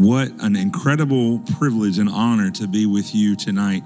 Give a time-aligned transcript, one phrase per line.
[0.00, 3.82] What an incredible privilege and honor to be with you tonight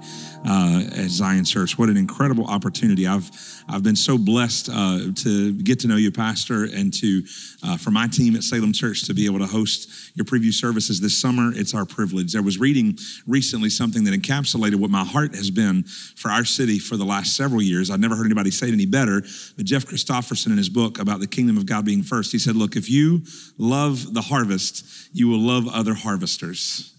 [0.47, 1.77] uh, at Zion Church.
[1.77, 3.05] What an incredible opportunity.
[3.05, 3.29] I've
[3.67, 7.23] I've been so blessed uh, to get to know you, Pastor, and to
[7.63, 11.01] uh, for my team at Salem Church to be able to host your preview services
[11.01, 11.51] this summer.
[11.53, 12.33] It's our privilege.
[12.35, 12.97] I was reading
[13.27, 15.83] recently something that encapsulated what my heart has been
[16.15, 17.89] for our city for the last several years.
[17.89, 19.21] I've never heard anybody say it any better,
[19.57, 22.55] but Jeff Christopherson in his book about the kingdom of God being first, he said,
[22.55, 23.23] "Look, if you
[23.57, 26.94] love the harvest, you will love other harvesters."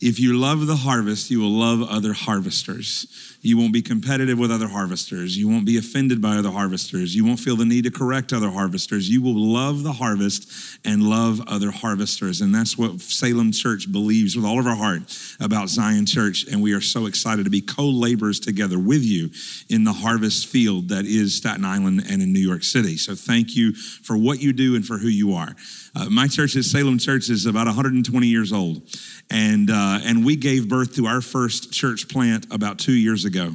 [0.00, 3.36] If you love the harvest, you will love other harvesters.
[3.40, 5.36] You won't be competitive with other harvesters.
[5.36, 7.16] You won't be offended by other harvesters.
[7.16, 9.08] You won't feel the need to correct other harvesters.
[9.08, 10.52] You will love the harvest
[10.84, 12.40] and love other harvesters.
[12.40, 15.02] And that's what Salem Church believes with all of our heart
[15.40, 16.46] about Zion Church.
[16.50, 19.30] And we are so excited to be co laborers together with you
[19.68, 22.96] in the harvest field that is Staten Island and in New York City.
[22.96, 25.56] So thank you for what you do and for who you are.
[25.94, 28.82] Uh, my church is Salem Church is about 120 years old
[29.30, 33.54] and uh, and we gave birth to our first church plant about two years ago.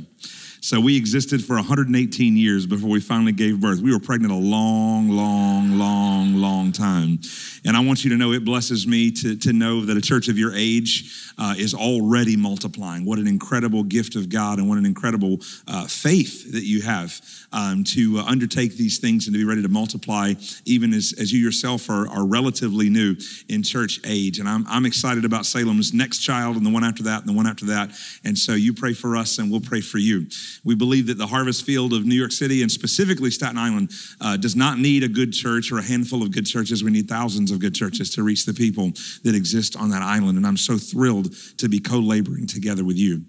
[0.64, 3.82] So we existed for 118 years before we finally gave birth.
[3.82, 7.20] We were pregnant a long, long, long, long time.
[7.66, 10.30] And I want you to know it blesses me to, to know that a church
[10.30, 13.04] of your age uh, is already multiplying.
[13.04, 17.20] What an incredible gift of God and what an incredible uh, faith that you have
[17.54, 20.34] um, to uh, undertake these things and to be ready to multiply,
[20.66, 23.16] even as, as you yourself are, are relatively new
[23.48, 24.40] in church age.
[24.40, 27.34] And I'm, I'm excited about Salem's next child and the one after that and the
[27.34, 27.92] one after that.
[28.24, 30.28] And so you pray for us and we'll pray for you.
[30.64, 34.38] We believe that the harvest field of New York City and specifically Staten Island uh,
[34.38, 36.84] does not need a good church or a handful of good churches.
[36.84, 38.92] We need thousands of good churches to reach the people
[39.24, 40.38] that exist on that island.
[40.38, 43.24] And I'm so thrilled to be co laboring together with you.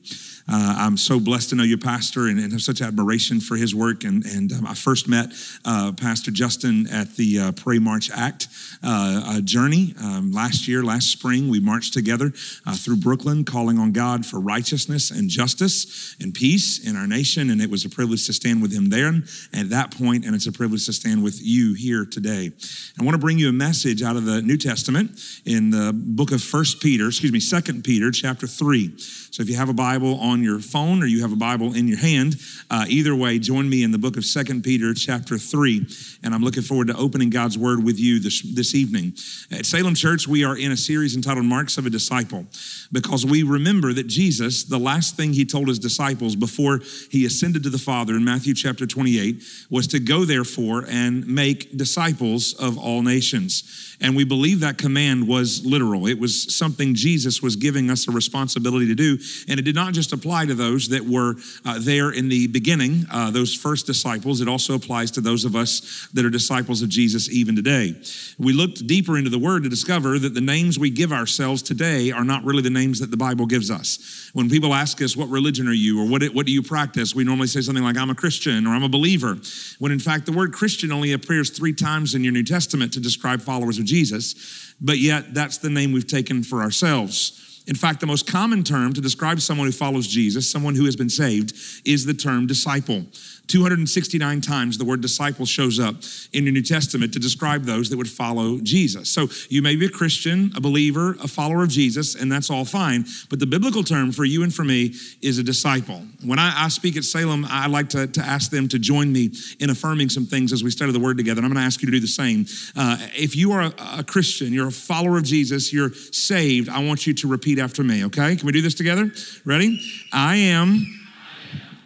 [0.47, 3.75] Uh, I'm so blessed to know your pastor and, and, have such admiration for his
[3.75, 4.05] work.
[4.05, 5.33] And, and um, I first met
[5.65, 8.49] uh, Pastor Justin at the uh, Pray March Act
[8.83, 11.49] uh, journey um, last year, last spring.
[11.49, 12.33] We marched together
[12.67, 17.49] uh, through Brooklyn, calling on God for righteousness and justice and peace in our nation.
[17.49, 19.05] And it was a privilege to stand with him there
[19.53, 22.51] at that point, and it's a privilege to stand with you here today.
[22.99, 26.33] I want to bring you a message out of the New Testament in the book
[26.33, 28.95] of First Peter, excuse me, Second Peter, chapter three.
[28.99, 31.87] So if you have a Bible on your phone or you have a Bible in
[31.87, 32.37] your hand,
[32.71, 35.87] uh, either way, join me in the book of Second Peter, chapter 3.
[36.23, 39.15] And I'm looking forward to opening God's word with you this, this evening.
[39.51, 42.47] At Salem Church, we are in a series entitled Marks of a Disciple
[42.91, 46.81] because we remember that Jesus, the last thing he told his disciples before
[47.11, 51.77] he ascended to the Father in Matthew chapter 28, was to go therefore and make
[51.77, 53.97] disciples of all nations.
[54.01, 56.07] And we believe that command was literal.
[56.07, 59.19] It was something Jesus was giving us a responsibility to do.
[59.49, 63.05] And it did not just apply to those that were uh, there in the beginning,
[63.11, 64.41] uh, those first disciples.
[64.41, 67.95] It also applies to those of us that are disciples of Jesus even today.
[68.39, 72.11] We looked deeper into the word to discover that the names we give ourselves today
[72.11, 74.31] are not really the names that the Bible gives us.
[74.33, 76.01] When people ask us, What religion are you?
[76.03, 77.15] or What, what do you practice?
[77.15, 79.37] we normally say something like, I'm a Christian or I'm a believer.
[79.79, 83.01] When in fact, the word Christian only appears three times in your New Testament to
[83.01, 87.54] describe followers of Jesus, but yet that's the name we've taken for ourselves.
[87.67, 90.97] In fact, the most common term to describe someone who follows Jesus, someone who has
[90.97, 91.55] been saved,
[91.85, 93.05] is the term disciple.
[93.47, 95.97] 269 times the word disciple shows up
[96.33, 99.11] in the New Testament to describe those that would follow Jesus.
[99.11, 102.65] So you may be a Christian, a believer, a follower of Jesus, and that's all
[102.65, 103.05] fine.
[103.29, 106.03] But the biblical term for you and for me is a disciple.
[106.25, 109.33] When I, I speak at Salem, I like to, to ask them to join me
[109.61, 111.39] in affirming some things as we study the word together.
[111.39, 112.47] And I'm going to ask you to do the same.
[112.75, 116.83] Uh, if you are a, a Christian, you're a follower of Jesus, you're saved, I
[116.83, 118.37] want you to repeat after me, okay?
[118.37, 119.11] Can we do this together?
[119.45, 119.81] Ready?
[120.13, 120.87] I am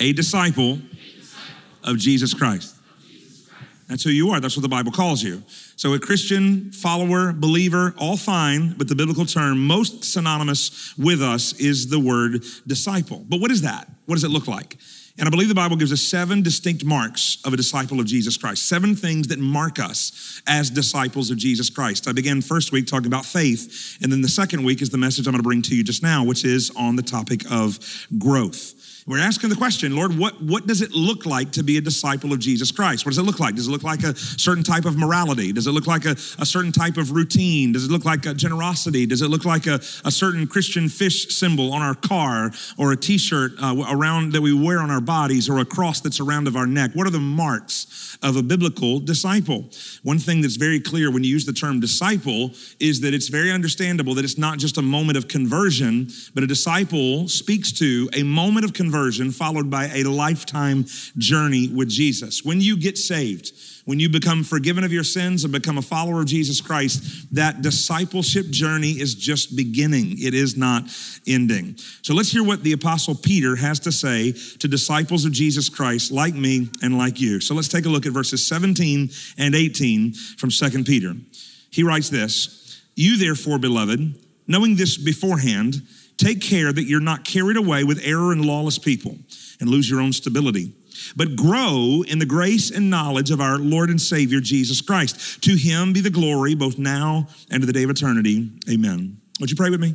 [0.00, 0.78] a disciple
[1.84, 2.74] of Jesus Christ.
[3.88, 4.40] That's who you are.
[4.40, 5.42] That's what the Bible calls you.
[5.76, 11.54] So, a Christian, follower, believer, all fine, but the biblical term most synonymous with us
[11.58, 13.24] is the word disciple.
[13.26, 13.88] But what is that?
[14.04, 14.76] What does it look like?
[15.18, 18.36] And I believe the Bible gives us seven distinct marks of a disciple of Jesus
[18.36, 22.06] Christ, seven things that mark us as disciples of Jesus Christ.
[22.06, 25.26] I began first week talking about faith, and then the second week is the message
[25.26, 27.80] I'm going to bring to you just now, which is on the topic of
[28.16, 28.97] growth.
[29.08, 32.30] We're asking the question, Lord, what, what does it look like to be a disciple
[32.34, 33.06] of Jesus Christ?
[33.06, 33.54] What does it look like?
[33.54, 35.50] Does it look like a certain type of morality?
[35.50, 37.72] Does it look like a, a certain type of routine?
[37.72, 39.06] Does it look like a generosity?
[39.06, 42.98] Does it look like a, a certain Christian fish symbol on our car or a
[42.98, 46.46] t shirt uh, around that we wear on our bodies or a cross that's around
[46.46, 46.90] of our neck?
[46.92, 49.70] What are the marks of a biblical disciple?
[50.02, 53.52] One thing that's very clear when you use the term disciple is that it's very
[53.52, 58.22] understandable that it's not just a moment of conversion, but a disciple speaks to a
[58.22, 60.84] moment of conversion conversion followed by a lifetime
[61.16, 62.44] journey with Jesus.
[62.44, 63.52] When you get saved,
[63.84, 67.62] when you become forgiven of your sins and become a follower of Jesus Christ, that
[67.62, 70.16] discipleship journey is just beginning.
[70.20, 70.82] It is not
[71.28, 71.76] ending.
[72.02, 76.10] So let's hear what the Apostle Peter has to say to disciples of Jesus Christ
[76.10, 77.40] like me and like you.
[77.40, 81.14] So let's take a look at verses 17 and 18 from 2 Peter.
[81.70, 84.18] He writes this You, therefore, beloved,
[84.48, 85.82] knowing this beforehand,
[86.18, 89.16] take care that you're not carried away with error and lawless people
[89.60, 90.74] and lose your own stability
[91.16, 95.42] but grow in the grace and knowledge of our Lord and Savior Jesus Christ.
[95.44, 98.50] To him be the glory both now and to the day of eternity.
[98.70, 99.20] Amen.
[99.40, 99.94] Would you pray with me?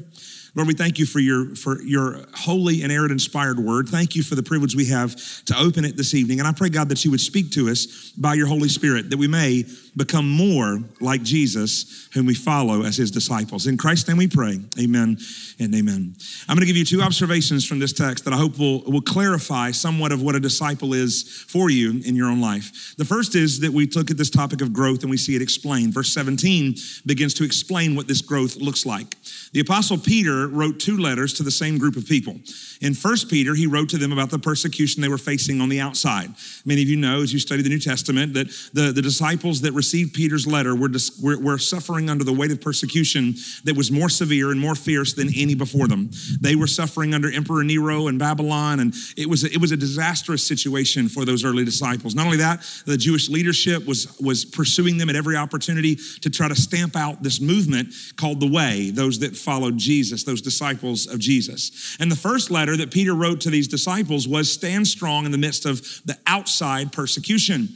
[0.55, 3.89] Lord, we thank you for your for your holy and inerrant inspired word.
[3.89, 5.15] Thank you for the privilege we have
[5.45, 6.39] to open it this evening.
[6.39, 9.17] And I pray, God, that you would speak to us by your Holy Spirit, that
[9.17, 9.65] we may
[9.95, 13.67] become more like Jesus, whom we follow as his disciples.
[13.67, 14.59] In Christ's name we pray.
[14.79, 15.17] Amen
[15.59, 16.15] and amen.
[16.47, 19.01] I'm going to give you two observations from this text that I hope will, will
[19.01, 22.95] clarify somewhat of what a disciple is for you in your own life.
[22.97, 25.41] The first is that we look at this topic of growth and we see it
[25.41, 25.93] explained.
[25.93, 26.75] Verse 17
[27.05, 29.15] begins to explain what this growth looks like.
[29.51, 32.35] The apostle Peter wrote two letters to the same group of people.
[32.81, 35.79] In First Peter, he wrote to them about the persecution they were facing on the
[35.79, 36.29] outside.
[36.65, 39.73] Many of you know, as you study the New Testament, that the, the disciples that
[39.73, 40.89] received Peter's letter were,
[41.21, 45.13] were, were suffering under the weight of persecution that was more severe and more fierce
[45.13, 46.09] than any before them.
[46.41, 49.77] They were suffering under Emperor Nero and Babylon, and it was, a, it was a
[49.77, 52.15] disastrous situation for those early disciples.
[52.15, 56.47] Not only that, the Jewish leadership was, was pursuing them at every opportunity to try
[56.47, 61.19] to stamp out this movement called the Way, those that followed Jesus, those disciples of
[61.19, 61.97] Jesus.
[61.99, 65.37] And the first letter that Peter wrote to these disciples was stand strong in the
[65.37, 67.69] midst of the outside persecution.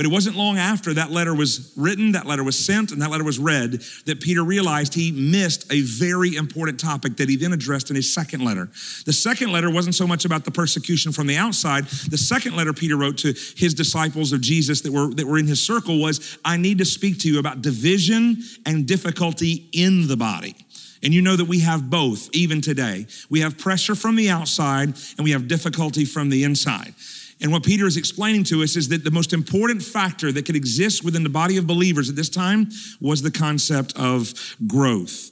[0.00, 3.10] But it wasn't long after that letter was written, that letter was sent, and that
[3.10, 7.52] letter was read that Peter realized he missed a very important topic that he then
[7.52, 8.70] addressed in his second letter.
[9.04, 11.84] The second letter wasn't so much about the persecution from the outside.
[11.86, 15.46] The second letter Peter wrote to his disciples of Jesus that were, that were in
[15.46, 20.16] his circle was I need to speak to you about division and difficulty in the
[20.16, 20.56] body.
[21.02, 23.06] And you know that we have both, even today.
[23.30, 26.94] We have pressure from the outside and we have difficulty from the inside.
[27.40, 30.56] And what Peter is explaining to us is that the most important factor that could
[30.56, 32.68] exist within the body of believers at this time
[33.00, 34.34] was the concept of
[34.66, 35.30] growth.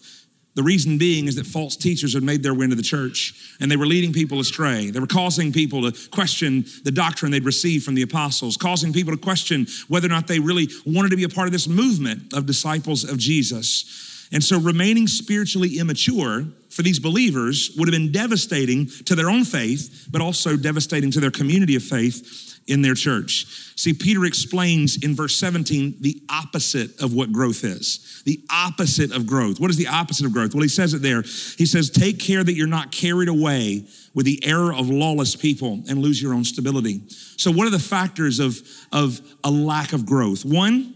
[0.54, 3.70] The reason being is that false teachers had made their way into the church and
[3.70, 4.90] they were leading people astray.
[4.90, 9.12] They were causing people to question the doctrine they'd received from the apostles, causing people
[9.12, 12.32] to question whether or not they really wanted to be a part of this movement
[12.32, 14.17] of disciples of Jesus.
[14.32, 19.44] And so remaining spiritually immature for these believers would have been devastating to their own
[19.44, 23.46] faith, but also devastating to their community of faith in their church.
[23.76, 28.22] See, Peter explains in verse 17 the opposite of what growth is.
[28.26, 29.58] The opposite of growth.
[29.58, 30.52] What is the opposite of growth?
[30.52, 31.22] Well, he says it there.
[31.22, 35.82] He says, Take care that you're not carried away with the error of lawless people
[35.88, 37.00] and lose your own stability.
[37.08, 38.60] So, what are the factors of,
[38.92, 40.44] of a lack of growth?
[40.44, 40.94] One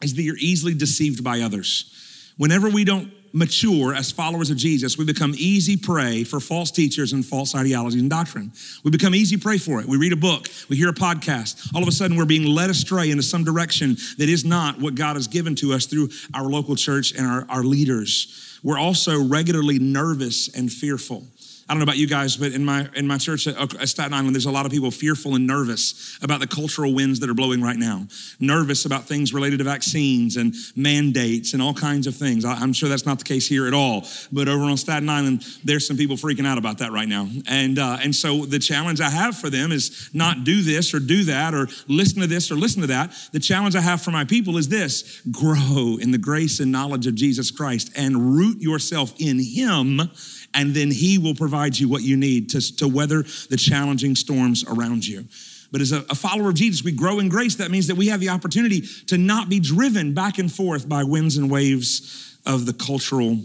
[0.00, 1.96] is that you're easily deceived by others.
[2.40, 7.12] Whenever we don't mature as followers of Jesus, we become easy prey for false teachers
[7.12, 8.50] and false ideologies and doctrine.
[8.82, 9.84] We become easy prey for it.
[9.84, 11.70] We read a book, we hear a podcast.
[11.74, 14.94] All of a sudden, we're being led astray into some direction that is not what
[14.94, 18.58] God has given to us through our local church and our, our leaders.
[18.62, 21.26] We're also regularly nervous and fearful.
[21.70, 24.34] I don't know about you guys, but in my in my church at, Staten Island,
[24.34, 27.62] there's a lot of people fearful and nervous about the cultural winds that are blowing
[27.62, 28.08] right now.
[28.40, 32.44] Nervous about things related to vaccines and mandates and all kinds of things.
[32.44, 34.04] I, am sure that's not the case here at all.
[34.32, 37.28] But over on Staten Island, there's some people freaking out about that right now.
[37.46, 40.98] And uh, and so the challenge I have for them is not do this or
[40.98, 43.12] do that or listen to this or listen to that.
[43.30, 47.06] The challenge I have for my people is this: grow in the grace and knowledge
[47.06, 50.10] of Jesus Christ and root yourself in Him
[50.54, 54.64] and then He will provide you what you need to, to weather the challenging storms
[54.64, 55.24] around you.
[55.72, 57.56] But as a, a, follower of Jesus, we grow in grace.
[57.56, 61.04] That means that we have the opportunity to not be driven back and forth by
[61.04, 63.38] winds and waves of the cultural,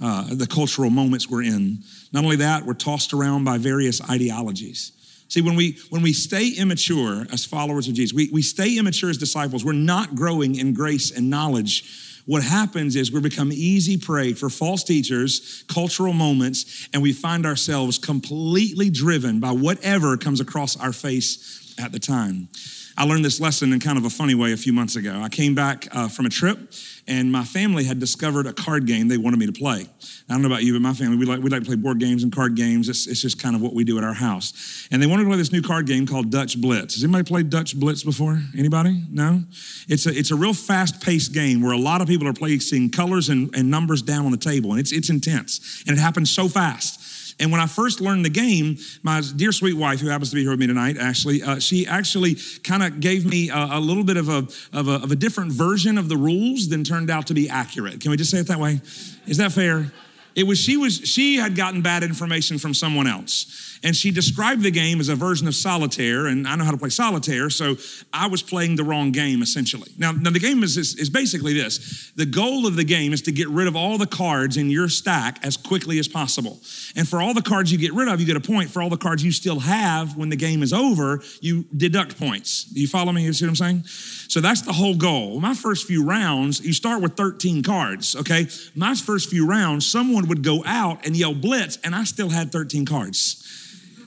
[0.00, 1.78] uh, the cultural moments we're in.
[2.12, 4.92] Not only that, we're tossed around by various ideologies.
[5.28, 9.10] See, when we when we stay immature as followers of Jesus, we, we stay immature
[9.10, 13.96] as disciples, we're not growing in grace and knowledge what happens is we become easy
[13.96, 20.40] prey for false teachers, cultural moments, and we find ourselves completely driven by whatever comes
[20.40, 22.48] across our face at the time.
[22.96, 25.20] I learned this lesson in kind of a funny way a few months ago.
[25.22, 26.72] I came back uh, from a trip,
[27.06, 29.86] and my family had discovered a card game they wanted me to play.
[30.28, 31.98] I don't know about you, but my family, we like, we like to play board
[31.98, 32.88] games and card games.
[32.88, 34.86] It's, it's just kind of what we do at our house.
[34.90, 36.94] And they wanted to play this new card game called Dutch Blitz.
[36.94, 38.40] Has anybody played Dutch Blitz before?
[38.56, 39.02] Anybody?
[39.10, 39.42] No?
[39.88, 42.90] It's a, it's a real fast paced game where a lot of people are placing
[42.90, 45.82] colors and, and numbers down on the table, and it's, it's intense.
[45.86, 46.99] And it happens so fast.
[47.40, 50.42] And when I first learned the game, my dear sweet wife, who happens to be
[50.42, 54.04] here with me tonight, Ashley, uh, she actually kind of gave me a, a, little
[54.04, 57.26] bit of a, of a, of a different version of the rules than turned out
[57.28, 58.00] to be accurate.
[58.00, 58.80] Can we just say it that way?
[59.26, 59.90] Is that fair?
[60.34, 63.78] It was she was she had gotten bad information from someone else.
[63.82, 66.76] And she described the game as a version of solitaire, and I know how to
[66.76, 67.76] play solitaire, so
[68.12, 69.90] I was playing the wrong game essentially.
[69.96, 73.22] Now, now the game is, is, is basically this the goal of the game is
[73.22, 76.60] to get rid of all the cards in your stack as quickly as possible.
[76.94, 78.70] And for all the cards you get rid of, you get a point.
[78.70, 82.64] For all the cards you still have when the game is over, you deduct points.
[82.64, 83.24] Do you follow me?
[83.24, 83.84] You see what I'm saying?
[84.30, 85.40] So that's the whole goal.
[85.40, 88.46] My first few rounds, you start with 13 cards, okay?
[88.74, 92.52] My first few rounds, someone would go out and yell blitz, and I still had
[92.52, 93.46] 13 cards.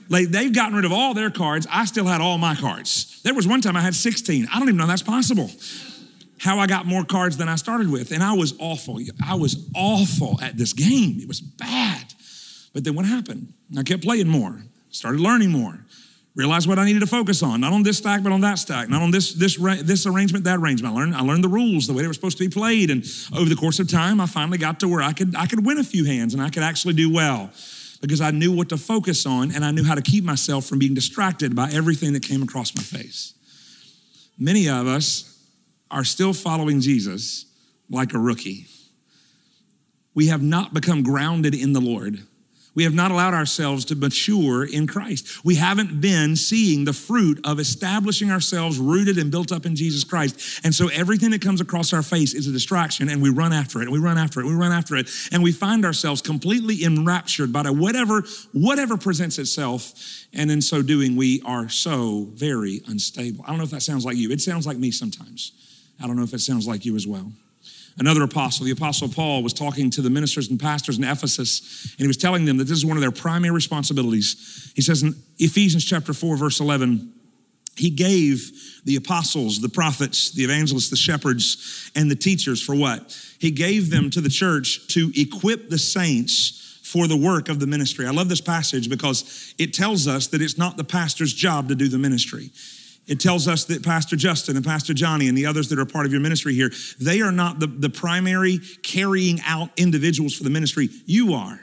[0.08, 1.66] Like they've gotten rid of all their cards.
[1.70, 3.20] I still had all my cards.
[3.22, 4.48] There was one time I had 16.
[4.52, 5.50] I don't even know that's possible.
[6.38, 8.10] How I got more cards than I started with.
[8.10, 9.00] And I was awful.
[9.26, 11.18] I was awful at this game.
[11.20, 12.12] It was bad.
[12.74, 13.54] But then what happened?
[13.78, 15.78] I kept playing more, started learning more,
[16.34, 18.88] realized what I needed to focus on, not on this stack, but on that stack,
[18.88, 20.94] not on this, this, this arrangement, that arrangement.
[20.94, 22.90] I learned, I learned the rules, the way they were supposed to be played.
[22.90, 25.64] And over the course of time, I finally got to where I could, I could
[25.64, 27.50] win a few hands and I could actually do well
[28.00, 30.78] because I knew what to focus on and I knew how to keep myself from
[30.78, 33.34] being distracted by everything that came across my face.
[34.36, 35.38] Many of us
[35.90, 37.46] are still following Jesus
[37.88, 38.66] like a rookie.
[40.14, 42.26] We have not become grounded in the Lord.
[42.74, 45.44] We have not allowed ourselves to mature in Christ.
[45.44, 50.02] We haven't been seeing the fruit of establishing ourselves rooted and built up in Jesus
[50.04, 50.60] Christ.
[50.64, 53.80] And so everything that comes across our face is a distraction, and we run after
[53.80, 56.84] it, and we run after it, we run after it, and we find ourselves completely
[56.84, 59.92] enraptured by whatever, whatever presents itself.
[60.32, 63.44] And in so doing, we are so very unstable.
[63.44, 64.30] I don't know if that sounds like you.
[64.30, 65.52] It sounds like me sometimes.
[66.02, 67.32] I don't know if it sounds like you as well.
[67.96, 72.00] Another apostle, the apostle Paul, was talking to the ministers and pastors in Ephesus, and
[72.00, 74.72] he was telling them that this is one of their primary responsibilities.
[74.74, 77.12] He says in Ephesians chapter 4, verse 11,
[77.76, 78.50] he gave
[78.84, 83.16] the apostles, the prophets, the evangelists, the shepherds, and the teachers for what?
[83.38, 87.66] He gave them to the church to equip the saints for the work of the
[87.66, 88.06] ministry.
[88.06, 91.74] I love this passage because it tells us that it's not the pastor's job to
[91.74, 92.50] do the ministry.
[93.06, 96.06] It tells us that Pastor Justin and Pastor Johnny and the others that are part
[96.06, 100.50] of your ministry here, they are not the, the primary carrying out individuals for the
[100.50, 100.88] ministry.
[101.04, 101.60] You are.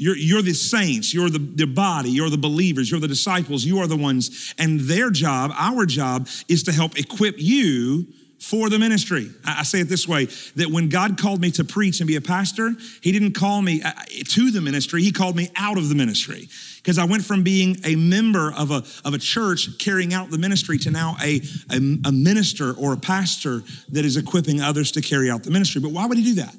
[0.00, 3.80] You're, you're the saints, you're the, the body, you're the believers, you're the disciples, you
[3.80, 4.54] are the ones.
[4.56, 8.06] And their job, our job, is to help equip you
[8.38, 9.30] for the ministry.
[9.44, 10.26] I say it this way
[10.56, 13.82] that when God called me to preach and be a pastor, He didn't call me
[13.82, 13.92] uh,
[14.28, 16.48] to the ministry, He called me out of the ministry.
[16.76, 20.38] Because I went from being a member of a, of a church carrying out the
[20.38, 21.76] ministry to now a, a,
[22.06, 25.80] a minister or a pastor that is equipping others to carry out the ministry.
[25.80, 26.54] But why would He do that?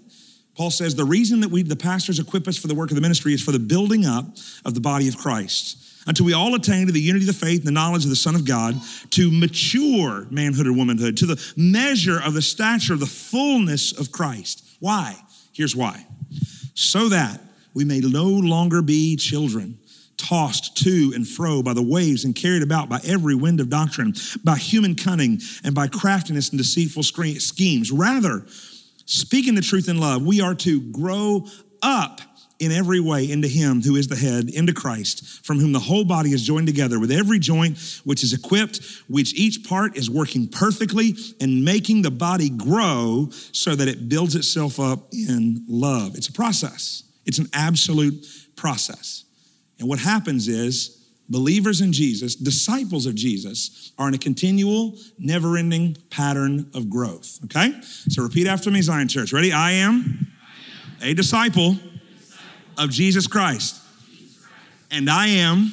[0.55, 3.01] Paul says the reason that we, the pastors, equip us for the work of the
[3.01, 4.25] ministry is for the building up
[4.65, 7.59] of the body of Christ until we all attain to the unity of the faith
[7.59, 8.75] and the knowledge of the Son of God,
[9.11, 14.11] to mature manhood or womanhood, to the measure of the stature of the fullness of
[14.11, 14.65] Christ.
[14.79, 15.15] Why?
[15.53, 16.05] Here's why.
[16.73, 17.41] So that
[17.73, 19.77] we may no longer be children,
[20.17, 24.13] tossed to and fro by the waves and carried about by every wind of doctrine,
[24.43, 27.91] by human cunning and by craftiness and deceitful schemes.
[27.91, 28.45] Rather,
[29.05, 31.45] speaking the truth in love, we are to grow
[31.81, 32.21] up
[32.59, 36.03] in every way into him who is the head, into Christ, from whom the whole
[36.03, 40.47] body is joined together with every joint which is equipped, which each part is working
[40.47, 46.15] perfectly and making the body grow so that it builds itself up in love.
[46.15, 48.25] It's a process, it's an absolute
[48.55, 49.23] process.
[49.79, 50.97] And what happens is,
[51.29, 57.39] believers in Jesus, disciples of Jesus, are in a continual, never ending pattern of growth.
[57.45, 57.79] Okay?
[57.81, 59.31] So repeat after me, Zion Church.
[59.31, 59.53] Ready?
[59.53, 60.27] I am,
[61.01, 61.11] I am.
[61.11, 61.77] a disciple
[62.79, 63.81] of Jesus Christ.
[64.89, 65.71] And I am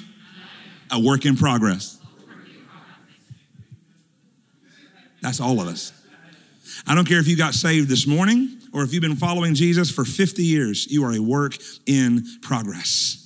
[0.90, 1.98] a work in progress.
[5.22, 5.92] That's all of us.
[6.86, 9.90] I don't care if you got saved this morning or if you've been following Jesus
[9.90, 13.22] for 50 years, you are a work in progress.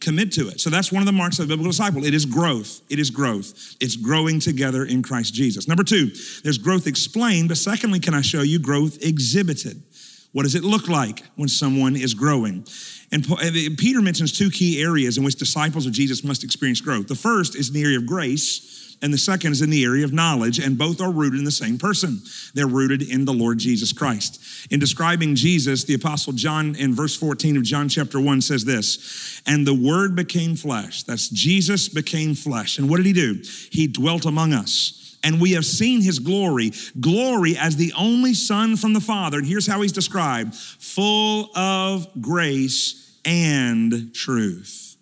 [0.00, 0.60] Commit to it.
[0.60, 2.04] So that's one of the marks of a biblical disciple.
[2.04, 2.80] It is growth.
[2.90, 3.76] It is growth.
[3.80, 5.66] It's growing together in Christ Jesus.
[5.66, 6.10] Number two,
[6.42, 9.82] there's growth explained, but secondly, can I show you growth exhibited?
[10.32, 12.66] What does it look like when someone is growing?
[13.10, 13.26] And
[13.76, 17.08] Peter mentions two key areas in which disciples of Jesus must experience growth.
[17.08, 20.04] The first is in the area of grace, and the second is in the area
[20.04, 22.22] of knowledge, and both are rooted in the same person.
[22.54, 24.40] They're rooted in the Lord Jesus Christ.
[24.70, 29.42] In describing Jesus, the Apostle John in verse 14 of John chapter 1 says this
[29.44, 31.02] And the Word became flesh.
[31.02, 32.78] That's Jesus became flesh.
[32.78, 33.42] And what did he do?
[33.70, 38.76] He dwelt among us and we have seen his glory, glory as the only Son
[38.76, 39.38] from the Father.
[39.38, 44.96] And here's how he's described full of grace and truth.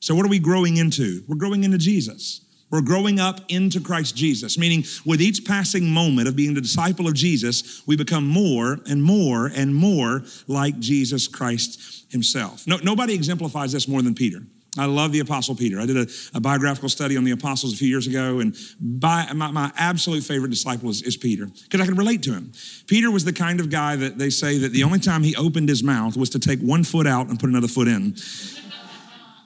[0.00, 1.22] So, what are we growing into?
[1.26, 2.42] We're growing into Jesus.
[2.70, 7.06] We're growing up into Christ Jesus, meaning with each passing moment of being the disciple
[7.06, 12.66] of Jesus, we become more and more and more like Jesus Christ himself.
[12.66, 14.40] No, nobody exemplifies this more than Peter.
[14.76, 15.80] I love the Apostle Peter.
[15.80, 19.30] I did a, a, biographical study on the apostles a few years ago, and by,
[19.32, 22.52] my, my absolute favorite disciple is, is Peter because I can relate to him.
[22.86, 25.68] Peter was the kind of guy that they say that the only time he opened
[25.68, 28.16] his mouth was to take one foot out and put another foot in.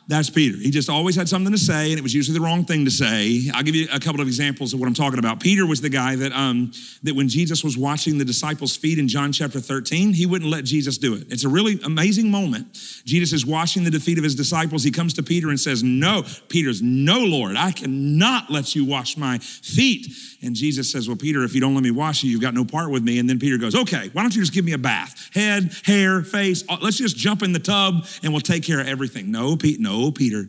[0.09, 0.57] That's Peter.
[0.57, 2.91] He just always had something to say, and it was usually the wrong thing to
[2.91, 3.51] say.
[3.53, 5.39] I'll give you a couple of examples of what I'm talking about.
[5.39, 6.73] Peter was the guy that, um,
[7.03, 10.65] that when Jesus was watching the disciples' feet in John chapter 13, he wouldn't let
[10.65, 11.27] Jesus do it.
[11.29, 12.73] It's a really amazing moment.
[13.05, 14.83] Jesus is washing the feet of his disciples.
[14.83, 19.19] He comes to Peter and says, No, Peter's, no, Lord, I cannot let you wash
[19.19, 20.09] my feet.
[20.43, 22.65] And Jesus says, Well, Peter, if you don't let me wash you, you've got no
[22.65, 23.19] part with me.
[23.19, 25.29] And then Peter goes, Okay, why don't you just give me a bath?
[25.35, 29.31] Head, hair, face, let's just jump in the tub and we'll take care of everything.
[29.31, 30.49] No, Pete, no, Peter,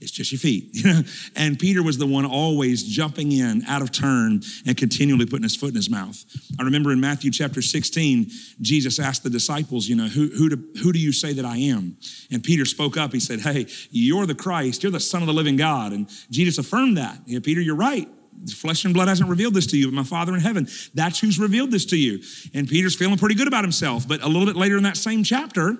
[0.00, 0.74] it's just your feet.
[1.36, 5.54] and Peter was the one always jumping in out of turn and continually putting his
[5.54, 6.24] foot in his mouth.
[6.58, 8.30] I remember in Matthew chapter 16,
[8.62, 11.58] Jesus asked the disciples, you know, who, who, do, who do you say that I
[11.58, 11.96] am?
[12.32, 13.12] And Peter spoke up.
[13.12, 14.82] He said, Hey, you're the Christ.
[14.82, 15.92] You're the Son of the living God.
[15.92, 17.26] And Jesus affirmed that.
[17.42, 18.08] Peter, you're right.
[18.54, 21.38] Flesh and blood hasn't revealed this to you, but my Father in heaven, that's who's
[21.38, 22.22] revealed this to you.
[22.54, 24.08] And Peter's feeling pretty good about himself.
[24.08, 25.76] But a little bit later in that same chapter,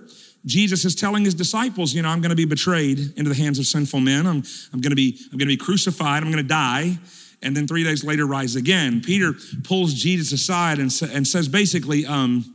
[0.47, 3.59] Jesus is telling his disciples, you know, I'm going to be betrayed into the hands
[3.59, 4.27] of sinful men.
[4.27, 4.43] I'm,
[4.73, 6.23] I'm going to be, I'm going to be crucified.
[6.23, 6.99] I'm going to die.
[7.43, 9.01] And then three days later, rise again.
[9.01, 12.55] Peter pulls Jesus aside and, sa- and says, basically, um,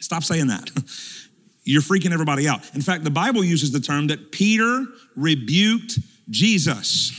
[0.00, 0.70] stop saying that.
[1.64, 2.60] You're freaking everybody out.
[2.74, 4.84] In fact, the Bible uses the term that Peter
[5.16, 5.98] rebuked
[6.30, 7.12] Jesus.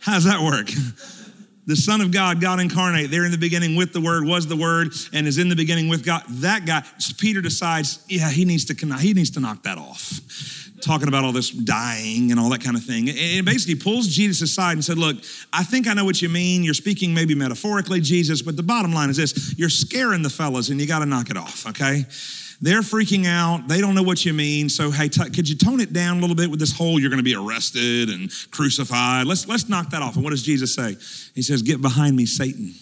[0.00, 0.70] How's that work?
[1.70, 4.56] the Son of God, God incarnate, there in the beginning with the Word, was the
[4.56, 6.22] Word, and is in the beginning with God.
[6.28, 6.82] That guy,
[7.16, 10.20] Peter decides, yeah, he needs to he needs to knock that off.
[10.82, 13.08] Talking about all this dying and all that kind of thing.
[13.10, 15.18] And basically pulls Jesus aside and said, Look,
[15.52, 16.64] I think I know what you mean.
[16.64, 20.70] You're speaking maybe metaphorically, Jesus, but the bottom line is this you're scaring the fellas
[20.70, 22.04] and you got to knock it off, okay?
[22.62, 23.68] They're freaking out.
[23.68, 24.68] They don't know what you mean.
[24.68, 27.08] So, hey, t- could you tone it down a little bit with this whole you're
[27.08, 29.26] going to be arrested and crucified?
[29.26, 30.16] Let's, let's knock that off.
[30.16, 30.96] And what does Jesus say?
[31.34, 32.74] He says, Get behind me, Satan.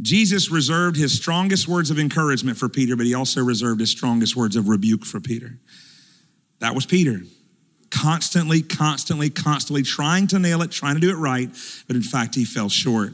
[0.00, 4.34] Jesus reserved his strongest words of encouragement for Peter, but he also reserved his strongest
[4.34, 5.56] words of rebuke for Peter.
[6.58, 7.20] That was Peter.
[7.90, 11.48] Constantly, constantly, constantly trying to nail it, trying to do it right,
[11.86, 13.12] but in fact, he fell short.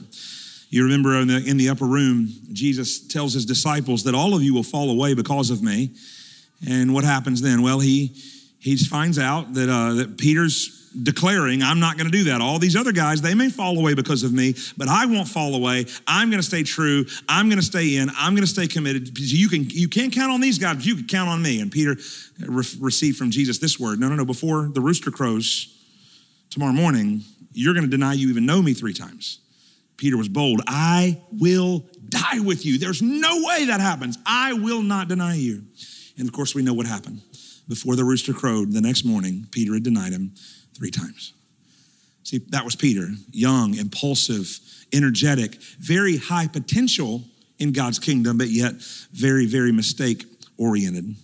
[0.70, 4.42] You remember in the, in the upper room, Jesus tells his disciples that all of
[4.42, 5.90] you will fall away because of me.
[6.66, 7.62] And what happens then?
[7.62, 8.14] Well, he,
[8.60, 12.40] he finds out that, uh, that Peter's declaring, I'm not going to do that.
[12.40, 15.54] All these other guys, they may fall away because of me, but I won't fall
[15.54, 15.86] away.
[16.06, 17.04] I'm going to stay true.
[17.28, 18.08] I'm going to stay in.
[18.16, 19.18] I'm going to stay committed.
[19.18, 21.60] You can you can't count on these guys, but you can count on me.
[21.60, 21.96] And Peter
[22.40, 24.24] re- received from Jesus this word: No, no, no.
[24.24, 25.76] Before the rooster crows
[26.50, 29.38] tomorrow morning, you're going to deny you even know me three times.
[30.00, 30.62] Peter was bold.
[30.66, 32.78] I will die with you.
[32.78, 34.16] There's no way that happens.
[34.24, 35.62] I will not deny you.
[36.16, 37.20] And of course, we know what happened.
[37.68, 40.32] Before the rooster crowed the next morning, Peter had denied him
[40.74, 41.34] three times.
[42.22, 44.58] See, that was Peter, young, impulsive,
[44.90, 47.22] energetic, very high potential
[47.58, 48.72] in God's kingdom, but yet
[49.12, 50.24] very, very mistake
[50.56, 51.14] oriented.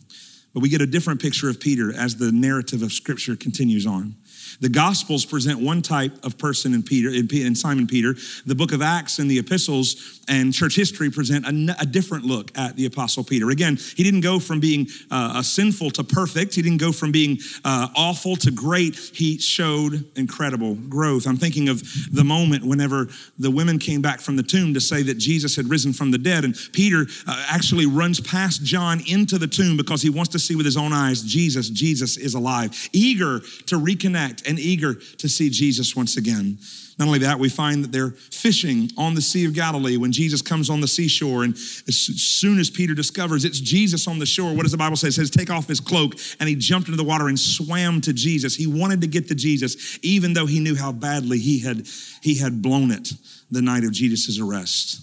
[0.53, 4.17] But we get a different picture of Peter as the narrative of Scripture continues on.
[4.61, 8.15] The Gospels present one type of person in Peter, in Simon Peter.
[8.47, 12.57] The book of Acts and the epistles and church history present a, a different look
[12.59, 13.51] at the Apostle Peter.
[13.51, 16.55] Again, he didn't go from being uh, sinful to perfect.
[16.55, 18.97] He didn't go from being uh, awful to great.
[18.97, 21.27] He showed incredible growth.
[21.27, 25.03] I'm thinking of the moment whenever the women came back from the tomb to say
[25.03, 29.39] that Jesus had risen from the dead, and Peter uh, actually runs past John into
[29.39, 32.89] the tomb because he wants to see with his own eyes Jesus, Jesus is alive,
[32.93, 36.59] eager to reconnect and eager to see Jesus once again.
[36.99, 40.41] Not only that, we find that they're fishing on the Sea of Galilee when Jesus
[40.41, 41.45] comes on the seashore.
[41.45, 44.97] And as soon as Peter discovers it's Jesus on the shore, what does the Bible
[44.97, 45.09] say?
[45.09, 46.15] It says, take off his cloak.
[46.41, 48.57] And he jumped into the water and swam to Jesus.
[48.57, 51.87] He wanted to get to Jesus, even though he knew how badly he had,
[52.23, 53.13] he had blown it
[53.51, 55.03] the night of Jesus' arrest.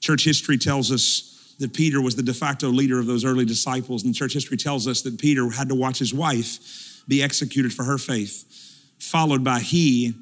[0.00, 4.04] Church history tells us that Peter was the de facto leader of those early disciples.
[4.04, 7.82] And church history tells us that Peter had to watch his wife be executed for
[7.84, 8.63] her faith
[8.98, 10.14] followed by he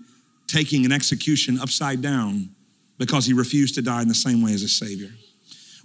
[0.46, 2.50] taking an execution upside down
[2.98, 5.10] because he refused to die in the same way as his Savior.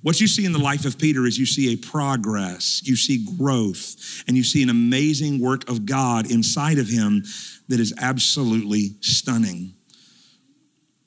[0.04, 3.26] What you see in the life of Peter is you see a progress, you see
[3.38, 7.24] growth, and you see an amazing work of God inside of him
[7.68, 9.74] that is absolutely stunning.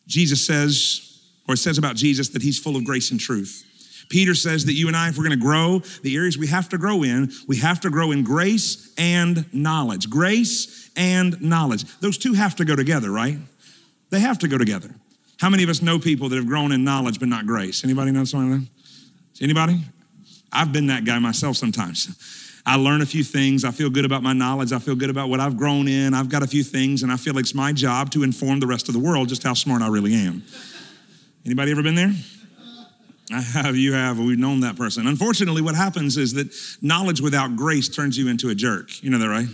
[0.06, 3.64] Jesus says, or it says about Jesus that he's full of grace and truth.
[4.10, 6.68] Peter says that you and I, if we're going to grow, the areas we have
[6.70, 10.10] to grow in, we have to grow in grace and knowledge.
[10.10, 11.84] Grace and knowledge.
[12.00, 13.38] Those two have to go together, right?
[14.10, 14.90] They have to go together.
[15.38, 17.84] How many of us know people that have grown in knowledge but not grace?
[17.84, 18.68] Anybody know someone?
[19.40, 19.80] Anybody?
[20.52, 22.60] I've been that guy myself sometimes.
[22.66, 23.64] I learn a few things.
[23.64, 24.72] I feel good about my knowledge.
[24.72, 26.14] I feel good about what I've grown in.
[26.14, 28.66] I've got a few things, and I feel like it's my job to inform the
[28.66, 30.42] rest of the world just how smart I really am.
[31.46, 32.12] Anybody ever been there?
[33.32, 35.06] I have, you have, we've known that person.
[35.06, 39.02] Unfortunately, what happens is that knowledge without grace turns you into a jerk.
[39.02, 39.48] You know that, right?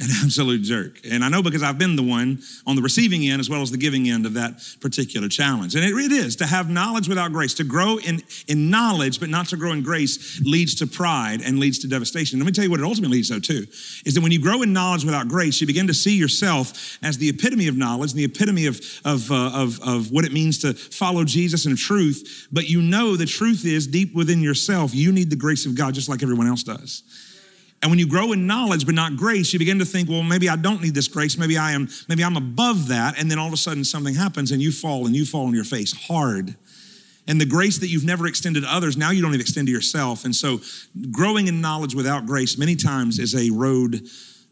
[0.00, 1.00] An absolute jerk.
[1.08, 3.70] And I know because I've been the one on the receiving end as well as
[3.70, 5.74] the giving end of that particular challenge.
[5.74, 9.28] And it, it is to have knowledge without grace, to grow in, in knowledge, but
[9.28, 12.38] not to grow in grace, leads to pride and leads to devastation.
[12.38, 13.66] Let me tell you what it ultimately leads to, too,
[14.06, 17.18] is that when you grow in knowledge without grace, you begin to see yourself as
[17.18, 20.58] the epitome of knowledge, and the epitome of, of, uh, of, of what it means
[20.58, 22.48] to follow Jesus in truth.
[22.50, 25.94] But you know the truth is deep within yourself, you need the grace of God
[25.94, 27.02] just like everyone else does.
[27.82, 30.48] And when you grow in knowledge but not grace, you begin to think, well, maybe
[30.48, 31.38] I don't need this grace.
[31.38, 33.18] Maybe I am, maybe I'm above that.
[33.18, 35.54] And then all of a sudden something happens and you fall and you fall on
[35.54, 36.56] your face hard.
[37.26, 39.72] And the grace that you've never extended to others, now you don't even extend to
[39.72, 40.24] yourself.
[40.24, 40.60] And so
[41.10, 44.02] growing in knowledge without grace many times is a road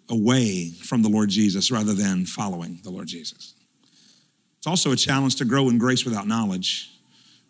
[0.09, 3.55] away from the Lord Jesus rather than following the Lord Jesus.
[4.59, 6.91] It's also a challenge to grow in grace without knowledge.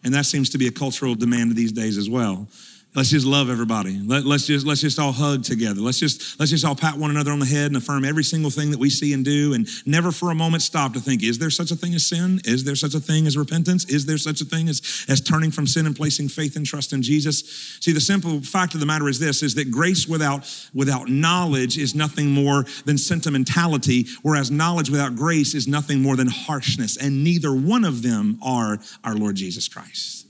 [0.02, 2.48] And that seems to be a cultural demand these days as well.
[2.94, 4.00] Let's just love everybody.
[4.02, 5.80] Let, us just let's just all hug together.
[5.80, 8.50] Let's just let's just all pat one another on the head and affirm every single
[8.50, 11.38] thing that we see and do, and never for a moment stop to think: Is
[11.38, 12.40] there such a thing as sin?
[12.46, 13.84] Is there such a thing as repentance?
[13.84, 16.94] Is there such a thing as as turning from sin and placing faith and trust
[16.94, 17.78] in Jesus?
[17.80, 21.76] See, the simple fact of the matter is this: is that grace without without knowledge
[21.76, 27.22] is nothing more than sentimentality, whereas knowledge without grace is nothing more than harshness, and
[27.22, 30.27] neither one of them are our Lord Jesus Christ.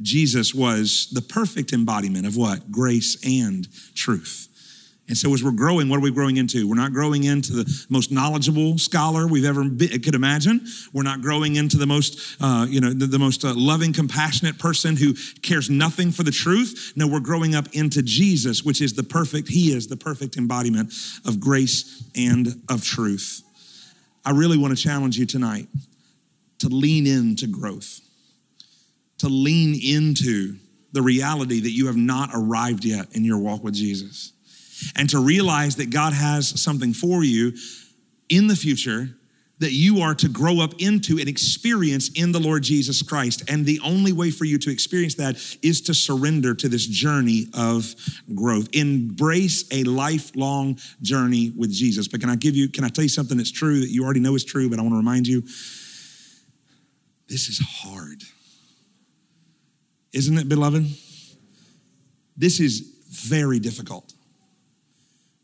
[0.00, 2.70] Jesus was the perfect embodiment of what?
[2.70, 4.48] Grace and truth.
[5.08, 6.68] And so, as we're growing, what are we growing into?
[6.68, 10.66] We're not growing into the most knowledgeable scholar we've ever been, could imagine.
[10.92, 14.58] We're not growing into the most, uh, you know, the, the most uh, loving, compassionate
[14.58, 16.92] person who cares nothing for the truth.
[16.94, 19.48] No, we're growing up into Jesus, which is the perfect.
[19.48, 20.92] He is the perfect embodiment
[21.24, 23.42] of grace and of truth.
[24.26, 25.68] I really want to challenge you tonight
[26.58, 28.00] to lean into growth
[29.18, 30.56] to lean into
[30.92, 34.32] the reality that you have not arrived yet in your walk with Jesus
[34.96, 37.52] and to realize that God has something for you
[38.28, 39.10] in the future
[39.60, 43.42] that you are to grow up into and experience in the Lord Jesus Christ.
[43.50, 47.48] And the only way for you to experience that is to surrender to this journey
[47.54, 47.92] of
[48.34, 48.68] growth.
[48.72, 52.06] Embrace a lifelong journey with Jesus.
[52.06, 54.20] But can I give you, can I tell you something that's true that you already
[54.20, 55.42] know is true, but I want to remind you?
[57.28, 58.22] This is hard.
[60.12, 60.86] Isn't it, beloved?
[62.36, 64.12] This is very difficult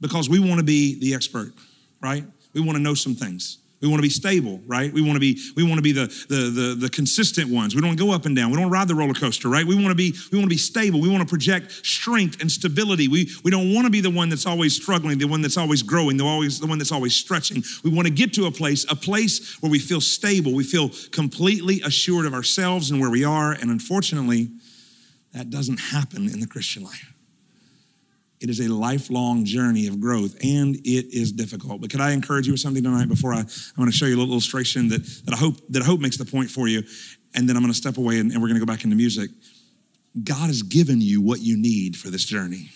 [0.00, 1.52] because we want to be the expert,
[2.00, 2.24] right?
[2.52, 3.58] We want to know some things.
[3.84, 4.90] We want to be stable, right?
[4.90, 7.74] We want to be we want to be the, the the the consistent ones.
[7.74, 8.50] We don't go up and down.
[8.50, 9.66] We don't ride the roller coaster, right?
[9.66, 11.02] We want to be we want to be stable.
[11.02, 13.08] We want to project strength and stability.
[13.08, 15.82] We we don't want to be the one that's always struggling, the one that's always
[15.82, 17.62] growing, the always the one that's always stretching.
[17.82, 20.54] We want to get to a place, a place where we feel stable.
[20.54, 23.52] We feel completely assured of ourselves and where we are.
[23.52, 24.48] And unfortunately,
[25.34, 27.13] that doesn't happen in the Christian life.
[28.44, 31.80] It is a lifelong journey of growth and it is difficult.
[31.80, 34.16] But could I encourage you with something tonight before I, I want to show you
[34.16, 36.82] a little illustration that, that I hope that I hope makes the point for you.
[37.34, 38.96] And then I'm going to step away and, and we're going to go back into
[38.96, 39.30] music.
[40.22, 42.68] God has given you what you need for this journey.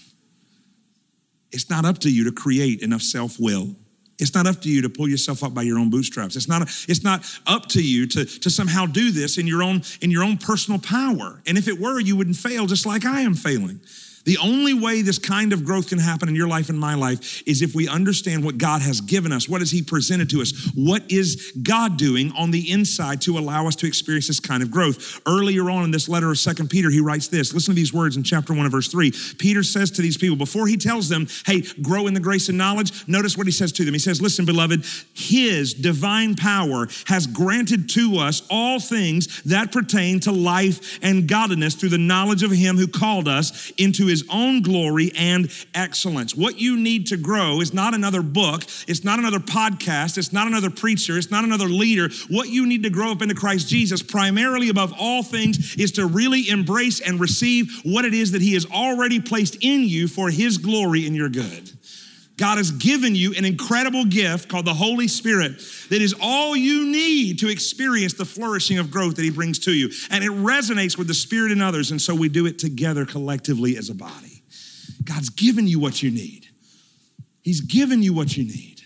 [1.53, 3.77] It's not up to you to create enough self-will
[4.19, 6.35] it's not up to you to pull yourself up by your own bootstraps.
[6.35, 9.83] It's not, it's not up to you to, to somehow do this in your, own,
[10.01, 11.41] in your own personal power.
[11.47, 13.81] And if it were, you wouldn't fail just like I am failing.
[14.29, 17.43] The only way this kind of growth can happen in your life and my life
[17.47, 19.49] is if we understand what God has given us.
[19.49, 20.71] What has He presented to us?
[20.75, 24.71] What is God doing on the inside to allow us to experience this kind of
[24.71, 25.23] growth?
[25.27, 27.55] Earlier on in this letter of Second Peter, he writes this.
[27.55, 29.11] Listen to these words in chapter 1 and verse 3.
[29.39, 32.59] Peter says to these people, before he tells them, hey, grow in the grace and
[32.59, 33.95] knowledge, notice what he says to them.
[33.95, 40.21] He says, listen, beloved, his divine power has granted to us all things that pertain
[40.21, 44.29] to life and godliness through the knowledge of him who called us into his his
[44.31, 46.35] own glory and excellence.
[46.35, 50.47] What you need to grow is not another book, it's not another podcast, it's not
[50.47, 52.09] another preacher, it's not another leader.
[52.29, 56.07] What you need to grow up into Christ Jesus, primarily above all things, is to
[56.07, 60.31] really embrace and receive what it is that he has already placed in you for
[60.31, 61.78] his glory and your good.
[62.39, 66.87] God has given you an incredible gift called the Holy Spirit that is all you
[66.87, 69.91] need to experience the flourishing of growth that He brings to you.
[70.11, 71.91] And it resonates with the Spirit in others.
[71.91, 74.43] And so we do it together collectively as a body.
[75.05, 76.47] God's given you what you need.
[77.43, 78.83] He's given you what you need.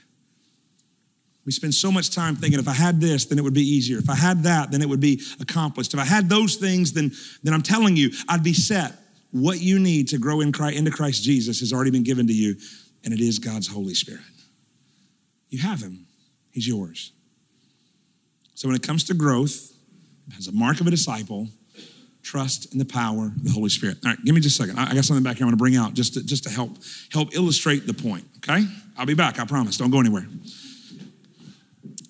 [1.44, 3.98] We spend so much time thinking if I had this, then it would be easier.
[3.98, 5.92] If I had that, then it would be accomplished.
[5.92, 7.12] If I had those things, then,
[7.42, 8.94] then I'm telling you, I'd be set.
[9.32, 12.32] What you need to grow in Christ, into Christ Jesus has already been given to
[12.32, 12.56] you
[13.04, 14.22] and it is God's Holy Spirit.
[15.48, 16.06] You have Him,
[16.50, 17.12] He's yours.
[18.54, 19.72] So when it comes to growth,
[20.38, 21.48] as a mark of a disciple,
[22.22, 23.98] trust in the power of the Holy Spirit.
[24.04, 24.78] All right, give me just a second.
[24.78, 26.70] I got something back here I want to bring out just to, just to help
[27.12, 28.24] help illustrate the point.
[28.38, 28.64] Okay,
[28.96, 29.38] I'll be back.
[29.38, 29.76] I promise.
[29.76, 30.26] Don't go anywhere.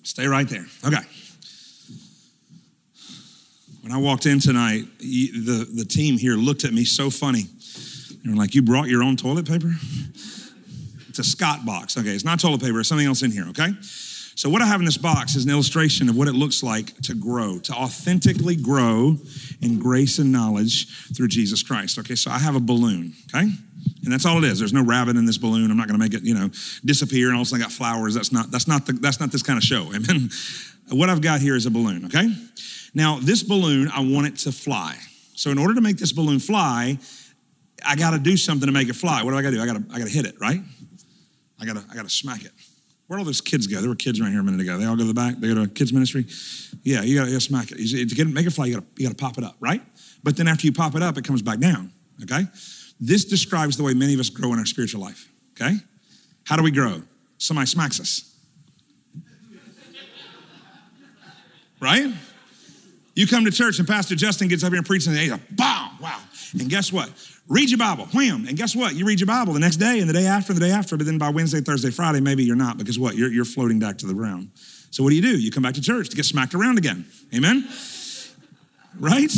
[0.03, 0.65] Stay right there.
[0.85, 1.03] Okay.
[3.81, 7.47] When I walked in tonight, the, the team here looked at me so funny.
[8.23, 9.73] They're like, You brought your own toilet paper?
[11.13, 11.95] It's a Scott box.
[11.95, 13.69] Okay, it's not toilet paper, it's something else in here, okay?
[14.35, 16.97] So, what I have in this box is an illustration of what it looks like
[17.01, 19.17] to grow, to authentically grow
[19.61, 21.99] in grace and knowledge through Jesus Christ.
[21.99, 23.47] Okay, so I have a balloon, okay?
[24.03, 24.57] And that's all it is.
[24.57, 25.69] There's no rabbit in this balloon.
[25.69, 26.49] I'm not going to make it, you know,
[26.83, 28.15] disappear and all of a sudden I got flowers.
[28.15, 29.83] That's not that's not the, that's not this kind of show.
[29.93, 30.31] Amen.
[30.89, 32.35] What I've got here is a balloon, okay?
[32.95, 34.97] Now, this balloon, I want it to fly.
[35.35, 36.97] So, in order to make this balloon fly,
[37.85, 39.21] I got to do something to make it fly.
[39.21, 39.61] What do I got to do?
[39.61, 40.61] I got to I got to hit it, right?
[41.63, 42.51] I gotta, I gotta smack it.
[43.07, 43.79] Where'd all those kids go?
[43.79, 44.77] There were kids right here a minute ago.
[44.77, 45.35] They all go to the back.
[45.37, 46.25] They go to a kids ministry.
[46.83, 47.79] Yeah, you gotta, you gotta smack it.
[47.79, 49.81] You, to get make it fly, you gotta, you gotta pop it up, right?
[50.23, 51.91] But then after you pop it up, it comes back down.
[52.23, 52.43] Okay.
[52.99, 55.29] This describes the way many of us grow in our spiritual life.
[55.51, 55.77] Okay.
[56.45, 57.01] How do we grow?
[57.37, 58.29] Somebody smacks us.
[61.79, 62.13] right?
[63.15, 65.55] You come to church and Pastor Justin gets up here and preaches and he's like,
[65.55, 66.19] "Bow, wow.
[66.59, 67.09] And guess what?
[67.53, 68.47] Read your Bible, wham.
[68.47, 68.95] And guess what?
[68.95, 70.97] You read your Bible the next day and the day after and the day after,
[70.97, 73.15] but then by Wednesday, Thursday, Friday, maybe you're not because what?
[73.15, 74.49] You're, you're floating back to the ground.
[74.89, 75.39] So what do you do?
[75.39, 77.05] You come back to church to get smacked around again.
[77.31, 77.67] Amen?
[78.99, 79.31] Right?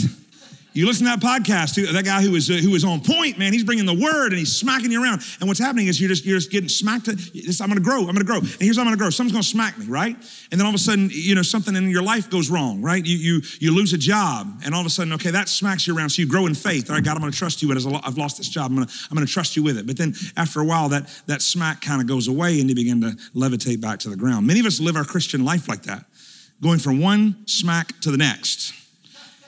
[0.75, 3.53] You listen to that podcast, that guy who was, uh, who was on point, man,
[3.53, 5.21] he's bringing the word and he's smacking you around.
[5.39, 7.07] And what's happening is you're just, you're just getting smacked.
[7.07, 7.99] I'm going to grow.
[7.99, 8.39] I'm going to grow.
[8.39, 9.09] And here's how I'm going to grow.
[9.09, 10.17] Someone's going to smack me, right?
[10.51, 13.05] And then all of a sudden, you know, something in your life goes wrong, right?
[13.05, 15.97] You, you, you lose a job and all of a sudden, okay, that smacks you
[15.97, 16.09] around.
[16.09, 16.89] So you grow in faith.
[16.89, 17.71] All right, God, I'm going to trust you.
[17.71, 19.87] As I've lost this job, I'm going to, I'm going to trust you with it.
[19.87, 22.99] But then after a while, that, that smack kind of goes away and you begin
[22.99, 24.45] to levitate back to the ground.
[24.45, 26.03] Many of us live our Christian life like that,
[26.61, 28.73] going from one smack to the next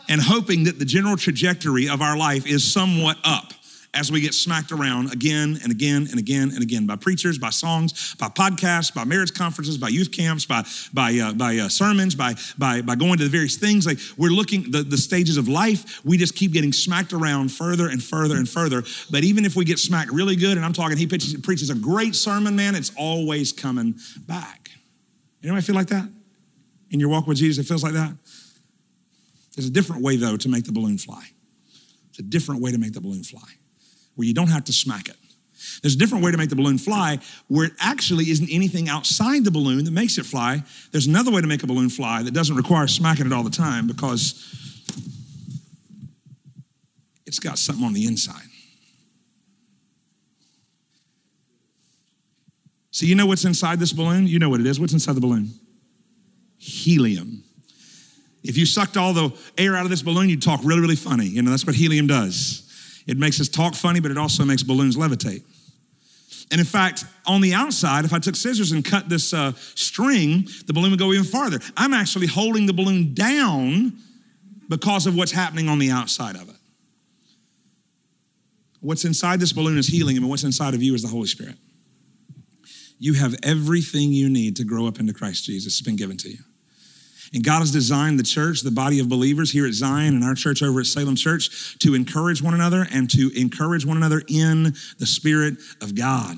[0.10, 3.54] and hoping that the general trajectory of our life is somewhat up
[3.94, 7.50] as we get smacked around again and again and again and again by preachers, by
[7.50, 12.14] songs, by podcasts, by marriage conferences, by youth camps, by by uh, by uh, sermons,
[12.14, 13.86] by by by going to the various things.
[13.86, 16.06] Like we're looking the, the stages of life.
[16.06, 18.84] We just keep getting smacked around further and further and further.
[19.10, 21.76] But even if we get smacked really good, and I'm talking, he preaches, preaches a
[21.76, 22.76] great sermon, man.
[22.76, 23.96] It's always coming
[24.28, 24.72] back.
[25.44, 26.08] Anybody feel like that
[26.92, 27.66] in your walk with Jesus?
[27.66, 28.14] It feels like that.
[29.58, 31.24] There's a different way, though, to make the balloon fly.
[32.12, 33.50] It's a different way to make the balloon fly,
[34.14, 35.16] where you don't have to smack it.
[35.82, 37.18] There's a different way to make the balloon fly
[37.48, 40.62] where it actually isn't anything outside the balloon that makes it fly.
[40.92, 43.50] There's another way to make a balloon fly that doesn't require smacking it all the
[43.50, 44.46] time because
[47.26, 48.46] it's got something on the inside.
[52.92, 54.28] So, you know what's inside this balloon?
[54.28, 54.80] You know what it is.
[54.80, 55.50] What's inside the balloon?
[56.58, 57.44] Helium.
[58.48, 61.26] If you sucked all the air out of this balloon, you'd talk really, really funny.
[61.26, 62.64] You know, that's what helium does.
[63.08, 65.44] It makes us talk funny, but it also makes balloons levitate.
[66.52, 70.48] And in fact, on the outside, if I took scissors and cut this uh, string,
[70.66, 71.60] the balloon would go even farther.
[71.76, 73.98] I'm actually holding the balloon down
[74.70, 76.56] because of what's happening on the outside of it.
[78.80, 81.56] What's inside this balloon is helium, and what's inside of you is the Holy Spirit.
[83.00, 85.74] You have everything you need to grow up into Christ Jesus.
[85.74, 86.38] It's been given to you.
[87.34, 90.36] And God has designed the church, the body of believers here at Zion and our
[90.36, 94.76] church over at Salem Church to encourage one another and to encourage one another in
[95.00, 96.38] the Spirit of God.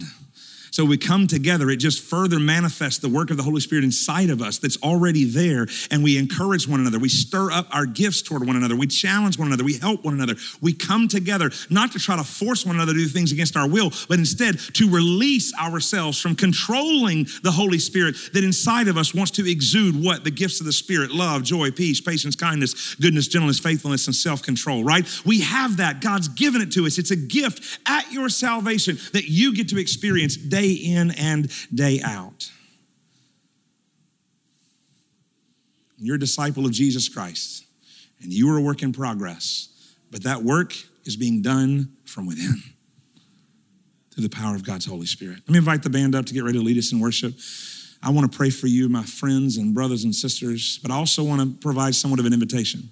[0.72, 4.30] So we come together, it just further manifests the work of the Holy Spirit inside
[4.30, 7.00] of us that's already there, and we encourage one another.
[7.00, 8.76] We stir up our gifts toward one another.
[8.76, 9.64] We challenge one another.
[9.64, 10.36] We help one another.
[10.62, 13.68] We come together not to try to force one another to do things against our
[13.68, 19.14] will, but instead to release ourselves from controlling the Holy Spirit that inside of us
[19.14, 20.24] wants to exude what?
[20.24, 24.42] The gifts of the Spirit love, joy, peace, patience, kindness, goodness, gentleness, faithfulness, and self
[24.42, 25.06] control, right?
[25.26, 26.02] We have that.
[26.02, 26.98] God's given it to us.
[26.98, 32.02] It's a gift at your salvation that you get to experience day in and day
[32.04, 32.52] out.
[35.98, 37.66] You're a disciple of Jesus Christ,
[38.22, 40.74] and you are a work in progress, but that work
[41.06, 42.62] is being done from within.
[44.20, 45.38] through the power of God's Holy Spirit.
[45.48, 47.34] Let me invite the band up to get ready to lead us in worship.
[48.04, 51.24] I want to pray for you, my friends and brothers and sisters, but I also
[51.24, 52.92] want to provide somewhat of an invitation.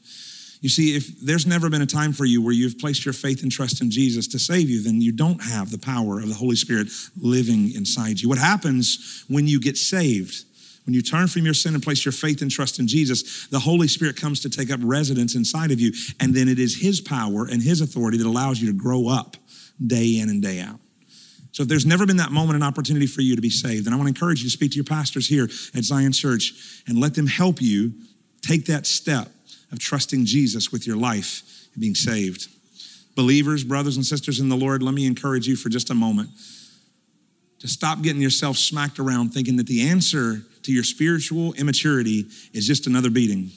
[0.62, 3.44] You see, if there's never been a time for you where you've placed your faith
[3.44, 6.34] and trust in Jesus to save you, then you don't have the power of the
[6.34, 6.88] Holy Spirit
[7.20, 8.28] living inside you.
[8.28, 10.46] What happens when you get saved?
[10.86, 13.60] When you turn from your sin and place your faith and trust in Jesus, the
[13.60, 15.92] Holy Spirit comes to take up residence inside of you.
[16.20, 19.36] And then it is His power and His authority that allows you to grow up
[19.86, 20.80] day in and day out.
[21.52, 23.94] So if there's never been that moment and opportunity for you to be saved, then
[23.94, 27.00] I want to encourage you to speak to your pastors here at Zion Church and
[27.00, 27.94] let them help you
[28.42, 29.30] take that step
[29.72, 32.48] of trusting Jesus with your life and being saved.
[33.16, 36.30] Believers, brothers and sisters in the Lord, let me encourage you for just a moment
[37.60, 42.68] to stop getting yourself smacked around thinking that the answer to your spiritual immaturity is
[42.68, 43.50] just another beating.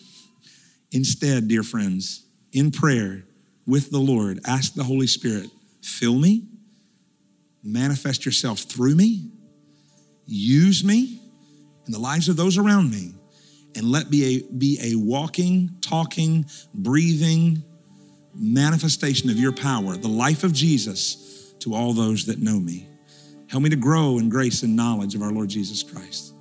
[0.93, 3.25] Instead, dear friends, in prayer
[3.67, 5.51] with the Lord, ask the Holy Spirit,
[5.83, 6.45] fill me,
[7.63, 9.31] manifest yourself through me,
[10.27, 11.21] use me
[11.87, 13.15] in the lives of those around me,
[13.77, 17.63] and let me a, be a walking, talking, breathing
[18.35, 22.89] manifestation of your power, the life of Jesus to all those that know me.
[23.49, 26.35] Help me to grow in grace and knowledge of our Lord Jesus Christ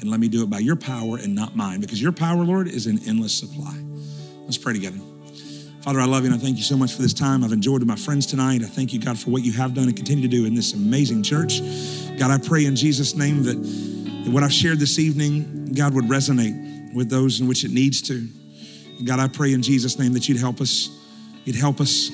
[0.00, 2.68] and let me do it by your power and not mine, because your power, Lord,
[2.68, 3.76] is an endless supply.
[4.44, 4.98] Let's pray together.
[5.82, 7.42] Father, I love you and I thank you so much for this time.
[7.42, 8.62] I've enjoyed my friends tonight.
[8.62, 10.74] I thank you, God, for what you have done and continue to do in this
[10.74, 11.60] amazing church.
[12.18, 13.54] God, I pray in Jesus' name that,
[14.24, 18.02] that what I've shared this evening, God, would resonate with those in which it needs
[18.02, 18.14] to.
[18.98, 20.90] And God, I pray in Jesus' name that you'd help us,
[21.44, 22.10] you'd help us,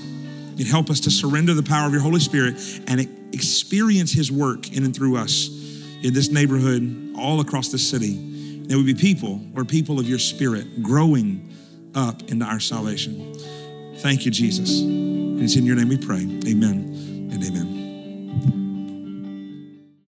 [0.57, 2.55] you'd help us to surrender the power of your Holy Spirit
[2.87, 3.01] and
[3.33, 5.49] experience his work in and through us
[6.03, 8.65] in this neighborhood, all across the city.
[8.67, 11.51] There would be people or people of your spirit growing
[11.95, 13.35] up into our salvation.
[13.99, 14.81] Thank you, Jesus.
[14.81, 16.21] And it's in your name we pray.
[16.47, 17.74] Amen and amen.